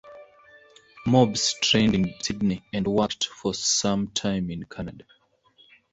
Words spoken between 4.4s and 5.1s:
in Canada.